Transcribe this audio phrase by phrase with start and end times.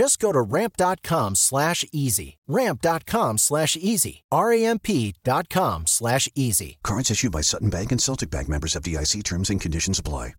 [0.00, 2.38] Just go to ramp.com slash easy.
[2.48, 4.22] Ramp.com slash easy.
[4.32, 6.78] R-A-M-P.com slash easy.
[6.82, 10.32] Cards issued by Sutton Bank and Celtic Bank members of DIC terms and conditions apply.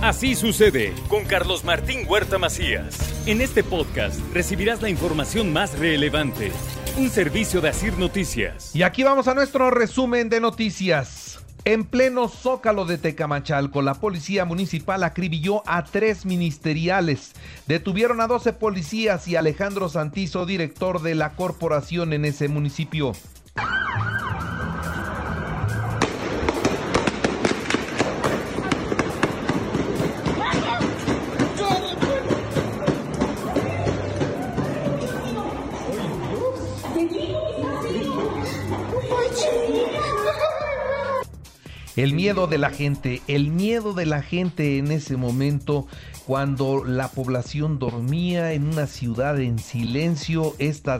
[0.00, 2.96] Así sucede con Carlos Martín Huerta Macías.
[3.26, 6.50] En este podcast recibirás la información más relevante.
[6.96, 8.74] Un servicio de Asir Noticias.
[8.74, 11.23] Y aquí vamos a nuestro resumen de noticias.
[11.66, 17.32] En pleno zócalo de Tecamachalco, la policía municipal acribilló a tres ministeriales.
[17.66, 23.12] Detuvieron a 12 policías y Alejandro Santizo, director de la corporación en ese municipio.
[41.96, 45.86] El miedo de la gente, el miedo de la gente en ese momento
[46.26, 50.98] cuando la población dormía en una ciudad en silencio, esta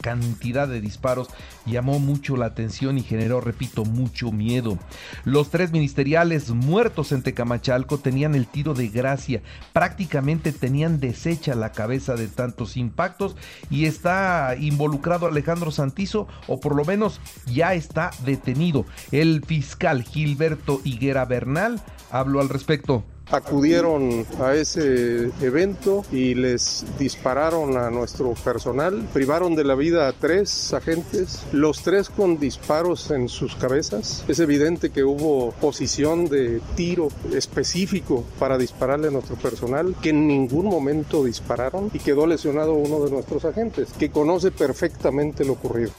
[0.00, 1.28] cantidad de disparos
[1.66, 4.76] llamó mucho la atención y generó, repito, mucho miedo.
[5.24, 9.40] Los tres ministeriales muertos en Tecamachalco tenían el tiro de gracia,
[9.72, 13.36] prácticamente tenían deshecha la cabeza de tantos impactos
[13.70, 18.84] y está involucrado Alejandro Santizo o por lo menos ya está detenido.
[19.12, 27.76] El fiscal Gilberto Higuera Bernal habló al respecto acudieron a ese evento y les dispararon
[27.76, 33.28] a nuestro personal, privaron de la vida a tres agentes, los tres con disparos en
[33.28, 34.24] sus cabezas.
[34.28, 40.26] Es evidente que hubo posición de tiro específico para dispararle a nuestro personal, que en
[40.26, 45.92] ningún momento dispararon y quedó lesionado uno de nuestros agentes, que conoce perfectamente lo ocurrido.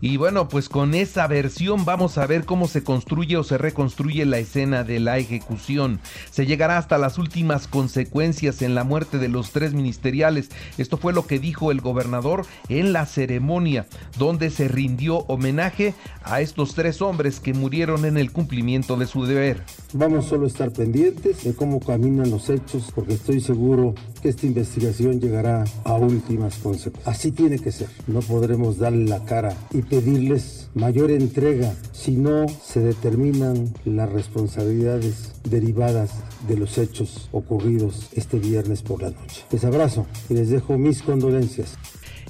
[0.00, 4.24] Y bueno, pues con esa versión vamos a ver cómo se construye o se reconstruye
[4.26, 6.00] la escena de la ejecución.
[6.30, 10.50] Se llegará hasta las últimas consecuencias en la muerte de los tres ministeriales.
[10.76, 13.86] Esto fue lo que dijo el gobernador en la ceremonia,
[14.18, 19.26] donde se rindió homenaje a estos tres hombres que murieron en el cumplimiento de su
[19.26, 19.62] deber.
[19.94, 24.46] Vamos solo a estar pendientes de cómo caminan los hechos, porque estoy seguro que esta
[24.46, 27.06] investigación llegará a últimas consecuencias.
[27.06, 27.88] Así tiene que ser.
[28.06, 35.32] No podremos darle la cara y pedirles mayor entrega si no se determinan las responsabilidades
[35.44, 36.10] derivadas
[36.46, 39.44] de los hechos ocurridos este viernes por la noche.
[39.50, 41.76] Les abrazo y les dejo mis condolencias.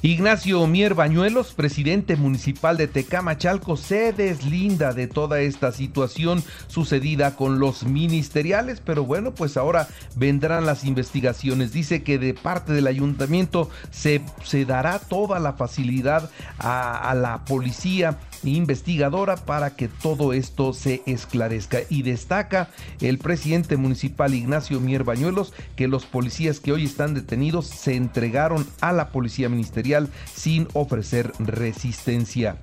[0.01, 7.59] Ignacio Mier Bañuelos, presidente municipal de Tecamachalco, se deslinda de toda esta situación sucedida con
[7.59, 11.73] los ministeriales, pero bueno, pues ahora vendrán las investigaciones.
[11.73, 17.45] Dice que de parte del ayuntamiento se, se dará toda la facilidad a, a la
[17.45, 21.81] policía investigadora para que todo esto se esclarezca.
[21.89, 27.67] Y destaca el presidente municipal Ignacio Mier Bañuelos que los policías que hoy están detenidos
[27.67, 32.59] se entregaron a la policía ministerial sin ofrecer resistencia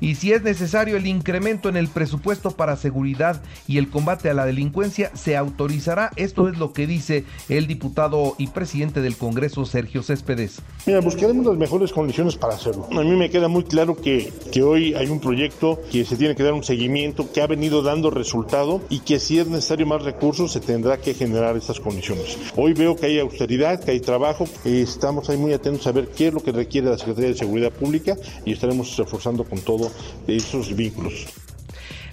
[0.00, 4.34] y si es necesario el incremento en el presupuesto para seguridad y el combate a
[4.34, 6.10] la delincuencia, se autorizará.
[6.16, 10.62] Esto es lo que dice el diputado y presidente del Congreso, Sergio Céspedes.
[10.86, 12.86] Mira, buscaremos las mejores condiciones para hacerlo.
[12.92, 16.34] A mí me queda muy claro que, que hoy hay un proyecto que se tiene
[16.34, 20.02] que dar un seguimiento, que ha venido dando resultado y que si es necesario más
[20.02, 22.36] recursos se tendrá que generar estas condiciones.
[22.56, 26.28] Hoy veo que hay austeridad, que hay trabajo, estamos ahí muy atentos a ver qué
[26.28, 29.90] es lo que requiere la Secretaría de Seguridad Pública y estaremos reforzando con todo
[30.26, 31.26] esos vínculos.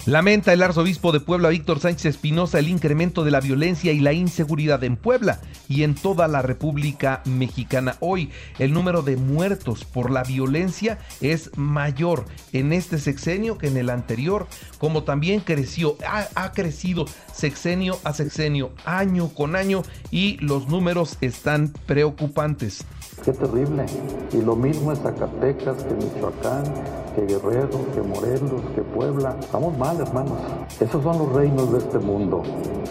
[0.06, 4.12] Lamenta el arzobispo de Puebla, Víctor Sánchez Espinosa, el incremento de la violencia y la
[4.12, 7.96] inseguridad en Puebla y en toda la República Mexicana.
[7.98, 8.30] Hoy
[8.60, 13.90] el número de muertos por la violencia es mayor en este sexenio que en el
[13.90, 14.46] anterior,
[14.78, 19.82] como también creció, ha, ha crecido sexenio a sexenio, año con año
[20.12, 22.86] y los números están preocupantes.
[23.24, 23.86] Qué terrible.
[24.32, 26.64] Y lo mismo en Zacatecas que Michoacán
[27.16, 29.36] que Guerrero, que Morelos, que Puebla.
[29.40, 30.38] Estamos mal, hermanos.
[30.78, 32.42] Esos son los reinos de este mundo.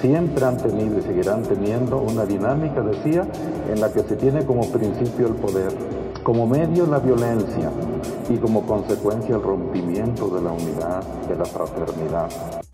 [0.01, 3.27] Siempre han tenido y seguirán teniendo una dinámica, decía,
[3.71, 5.71] en la que se tiene como principio el poder,
[6.23, 7.69] como medio la violencia
[8.27, 12.64] y como consecuencia el rompimiento de la unidad, de la fraternidad.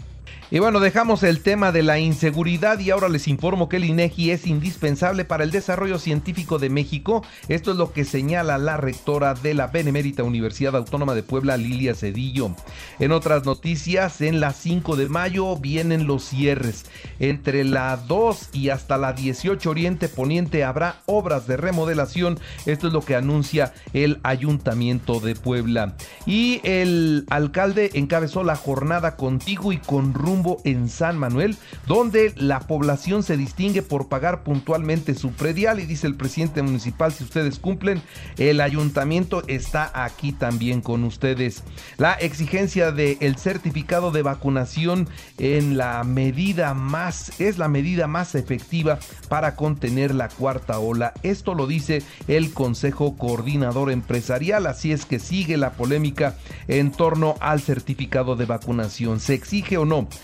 [0.53, 4.31] Y bueno, dejamos el tema de la inseguridad y ahora les informo que el INEGI
[4.31, 7.23] es indispensable para el desarrollo científico de México.
[7.47, 11.95] Esto es lo que señala la rectora de la Benemérita Universidad Autónoma de Puebla, Lilia
[11.95, 12.53] Cedillo.
[12.99, 16.83] En otras noticias, en la 5 de mayo vienen los cierres.
[17.21, 22.37] Entre la 2 y hasta la 18 Oriente Poniente habrá obras de remodelación.
[22.65, 25.95] Esto es lo que anuncia el Ayuntamiento de Puebla.
[26.25, 31.55] Y el alcalde encabezó la jornada contigo y con rumbo en San Manuel,
[31.87, 37.11] donde la población se distingue por pagar puntualmente su predial y dice el presidente municipal,
[37.13, 38.01] si ustedes cumplen,
[38.37, 41.63] el ayuntamiento está aquí también con ustedes.
[41.97, 45.07] La exigencia del certificado de vacunación
[45.37, 48.99] en la medida más, es la medida más efectiva
[49.29, 51.13] para contener la cuarta ola.
[51.23, 56.35] Esto lo dice el Consejo Coordinador Empresarial, así es que sigue la polémica
[56.67, 59.19] en torno al certificado de vacunación.
[59.19, 60.07] ¿Se exige o no?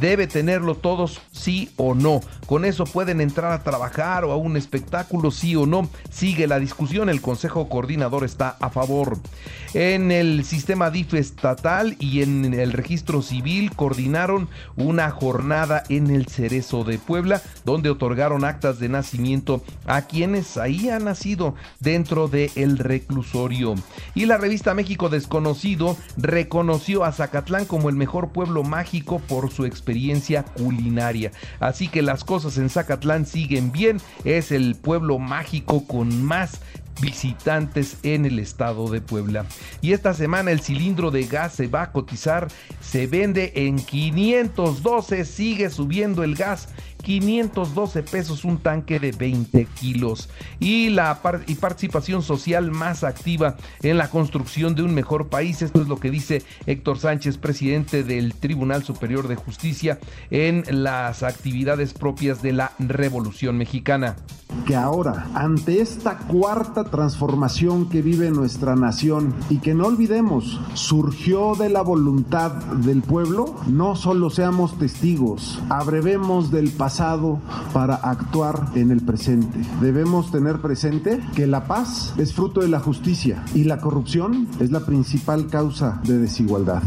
[0.00, 2.20] debe tenerlo todos sí o no.
[2.46, 5.88] Con eso pueden entrar a trabajar o a un espectáculo sí o no.
[6.10, 9.18] Sigue la discusión, el Consejo Coordinador está a favor.
[9.72, 16.26] En el sistema DIF estatal y en el registro civil coordinaron una jornada en el
[16.26, 22.50] Cerezo de Puebla, donde otorgaron actas de nacimiento a quienes ahí han nacido dentro del
[22.54, 23.74] el reclusorio.
[24.14, 29.64] Y la revista México Desconocido reconoció a Zacatlán como el mejor pueblo mágico por su
[29.64, 29.83] experiencia
[30.42, 31.30] culinaria.
[31.60, 34.00] Así que las cosas en Zacatlán siguen bien.
[34.24, 36.60] Es el pueblo mágico con más
[37.00, 39.46] visitantes en el estado de Puebla.
[39.80, 42.48] Y esta semana el cilindro de gas se va a cotizar,
[42.80, 46.68] se vende en 512, sigue subiendo el gas
[47.04, 50.28] 512 pesos un tanque de 20 kilos.
[50.58, 55.62] Y la participación social más activa en la construcción de un mejor país.
[55.62, 59.98] Esto es lo que dice Héctor Sánchez, presidente del Tribunal Superior de Justicia,
[60.30, 64.16] en las actividades propias de la Revolución Mexicana.
[64.66, 71.54] Que ahora, ante esta cuarta transformación que vive nuestra nación y que no olvidemos, surgió
[71.54, 77.38] de la voluntad del pueblo, no solo seamos testigos, abrevemos del pasado
[77.72, 79.58] para actuar en el presente.
[79.80, 84.70] Debemos tener presente que la paz es fruto de la justicia y la corrupción es
[84.70, 86.82] la principal causa de desigualdad.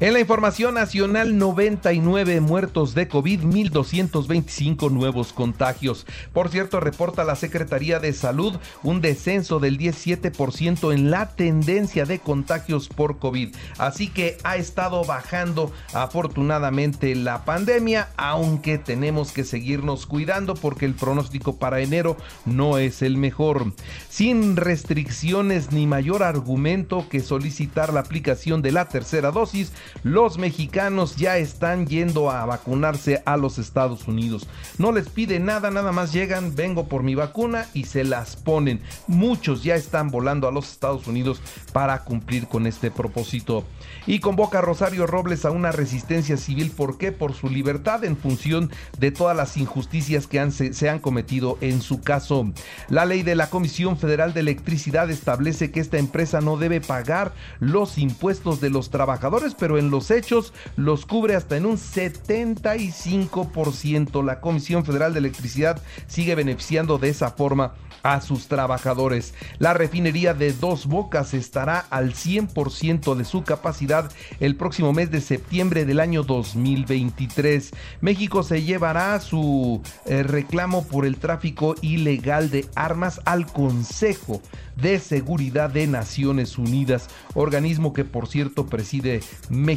[0.00, 6.06] En la información nacional, 99 muertos de COVID, 1.225 nuevos contagios.
[6.32, 12.20] Por cierto, reporta la Secretaría de Salud un descenso del 17% en la tendencia de
[12.20, 13.56] contagios por COVID.
[13.76, 20.94] Así que ha estado bajando afortunadamente la pandemia, aunque tenemos que seguirnos cuidando porque el
[20.94, 22.16] pronóstico para enero
[22.46, 23.72] no es el mejor.
[24.08, 29.72] Sin restricciones ni mayor argumento que solicitar la aplicación de la tercera dosis,
[30.02, 34.46] los mexicanos ya están yendo a vacunarse a los Estados Unidos.
[34.78, 38.80] No les pide nada, nada más llegan, vengo por mi vacuna y se las ponen.
[39.06, 41.40] Muchos ya están volando a los Estados Unidos
[41.72, 43.64] para cumplir con este propósito.
[44.06, 46.70] Y convoca a Rosario Robles a una resistencia civil.
[46.70, 47.12] ¿Por qué?
[47.12, 51.82] Por su libertad en función de todas las injusticias que se, se han cometido en
[51.82, 52.50] su caso.
[52.88, 57.32] La ley de la Comisión Federal de Electricidad establece que esta empresa no debe pagar
[57.60, 64.24] los impuestos de los trabajadores, pero en los hechos los cubre hasta en un 75%.
[64.24, 69.34] La Comisión Federal de Electricidad sigue beneficiando de esa forma a sus trabajadores.
[69.58, 75.20] La refinería de Dos Bocas estará al 100% de su capacidad el próximo mes de
[75.20, 77.72] septiembre del año 2023.
[78.00, 84.42] México se llevará su eh, reclamo por el tráfico ilegal de armas al Consejo
[84.76, 89.67] de Seguridad de Naciones Unidas, organismo que por cierto preside México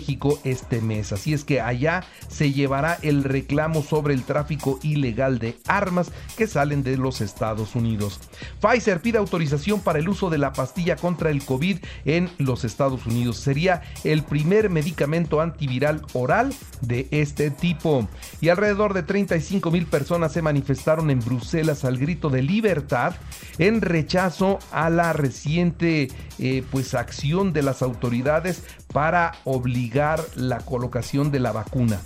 [0.43, 1.11] este mes.
[1.11, 6.47] Así es que allá se llevará el reclamo sobre el tráfico ilegal de armas que
[6.47, 8.19] salen de los Estados Unidos.
[8.61, 13.05] Pfizer pide autorización para el uso de la pastilla contra el COVID en los Estados
[13.05, 13.37] Unidos.
[13.37, 18.07] Sería el primer medicamento antiviral oral de este tipo.
[18.39, 23.15] Y alrededor de 35 mil personas se manifestaron en Bruselas al grito de libertad
[23.57, 31.31] en rechazo a la reciente eh, pues acción de las autoridades para obligar la colocación
[31.31, 31.99] de la vacuna.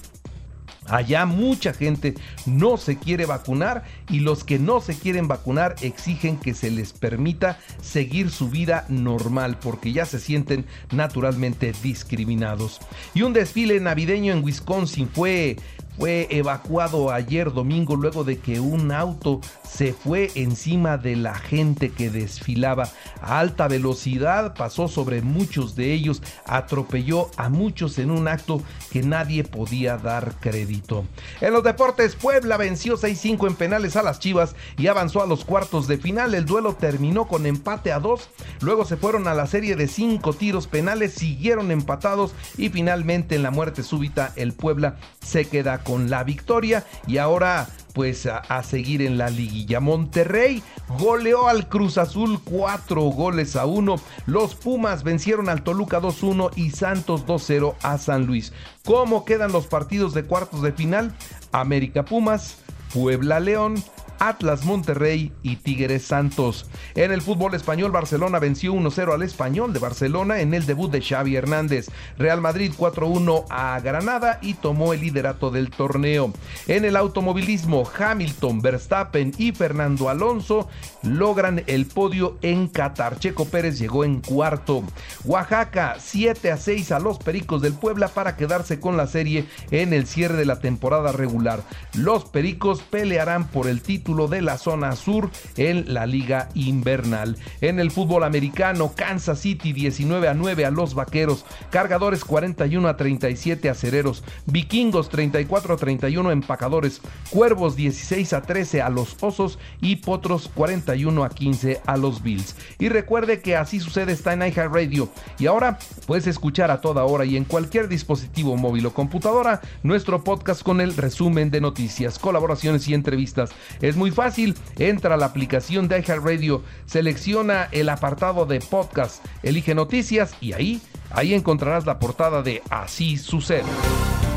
[0.88, 2.14] Allá mucha gente
[2.46, 6.94] no se quiere vacunar y los que no se quieren vacunar exigen que se les
[6.94, 12.80] permita seguir su vida normal porque ya se sienten naturalmente discriminados.
[13.16, 15.58] Y un desfile navideño en Wisconsin fue
[15.98, 21.90] fue evacuado ayer domingo luego de que un auto se fue encima de la gente
[21.90, 22.90] que desfilaba
[23.22, 28.62] a alta velocidad, pasó sobre muchos de ellos, atropelló a muchos en un acto
[28.92, 31.06] que nadie podía dar crédito.
[31.42, 35.46] En los deportes, Puebla venció 6-5 en penales a las Chivas y avanzó a los
[35.46, 36.36] cuartos de final.
[36.36, 38.30] El duelo terminó con empate a 2,
[38.62, 43.44] luego se fueron a la serie de 5 tiros penales, siguieron empatados y finalmente en
[43.44, 49.02] la muerte súbita el Puebla se queda con la victoria y ahora pues a, seguir
[49.02, 49.80] en la liguilla.
[49.80, 50.62] Monterrey
[51.00, 53.96] goleó al Cruz Azul cuatro goles a uno.
[54.26, 58.52] Los Pumas vencieron al Toluca 2-1 y Santos 2-0 a San Luis.
[58.84, 61.16] ¿Cómo quedan los partidos de cuartos de final?
[61.54, 62.58] América Pumas,
[62.94, 63.82] Puebla León,
[64.28, 66.68] Atlas Monterrey y Tigres Santos.
[66.96, 71.02] En el fútbol español, Barcelona venció 1-0 al Español de Barcelona en el debut de
[71.02, 71.90] Xavi Hernández.
[72.18, 76.34] Real Madrid 4-1 a Granada y tomó el liderato del torneo.
[76.68, 80.70] En el automovilismo, Hamilton, Verstappen y Fernando Alonso
[81.04, 83.20] logran el podio en Qatar.
[83.20, 84.84] Checo Pérez llegó en cuarto.
[85.24, 89.94] Oaxaca 7 a 6 a los Pericos del Puebla para quedarse con la serie en
[89.94, 91.62] el cierre de la temporada regular.
[91.94, 97.38] Los Pericos pelearán por el título de la zona sur en la liga invernal.
[97.62, 102.96] En el fútbol americano, Kansas City 19 a 9 a los Vaqueros, Cargadores 41 a
[102.96, 109.18] 37 a Cereros, Vikingos 34 a 31 a Empacadores, Cuervos 16 a 13 a los
[109.22, 112.56] Osos y Potros 41 a 15 a los Bills.
[112.80, 117.26] Y recuerde que así sucede está en Radio y ahora puedes escuchar a toda hora
[117.26, 122.88] y en cualquier dispositivo móvil o computadora nuestro podcast con el resumen de noticias, colaboraciones
[122.88, 123.52] y entrevistas.
[123.82, 129.76] Es muy fácil, entra a la aplicación de iHeartRadio, selecciona el apartado de podcast, elige
[129.76, 133.64] noticias y ahí, ahí encontrarás la portada de Así sucede.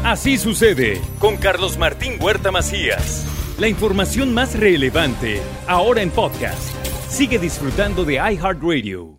[0.04, 3.26] Así sucede con Carlos Martín Huerta Macías.
[3.58, 6.72] La información más relevante ahora en podcast.
[7.08, 9.17] Sigue disfrutando de iHeartRadio.